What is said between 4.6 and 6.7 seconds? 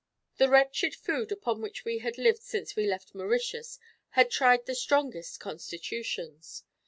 the strongest constitutions.